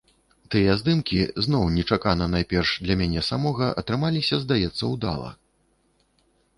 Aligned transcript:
Тыя 0.53 0.71
здымкі 0.79 1.19
зноў 1.47 1.67
нечакана 1.75 2.25
найперш 2.37 2.73
для 2.87 2.95
мяне 3.05 3.21
самога 3.31 3.71
атрымаліся, 3.85 4.43
здаецца, 4.49 4.79
удала. 4.95 5.29